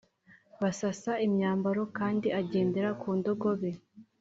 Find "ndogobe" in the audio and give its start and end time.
3.17-3.71